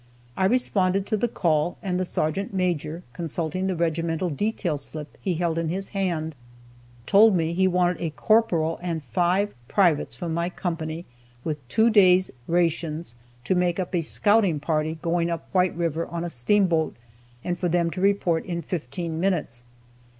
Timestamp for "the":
1.15-1.27, 1.99-2.05, 3.67-3.75